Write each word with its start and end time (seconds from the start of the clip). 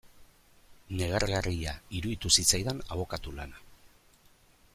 Negargarria 1.01 1.75
iruditu 1.99 2.33
zitzaidan 2.39 2.83
abokatu 2.97 3.39
lana. 3.41 3.63